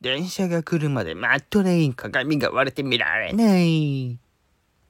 [0.00, 1.92] 電車が来るまでマットレイン。
[1.92, 4.18] 鏡が割れて見られない。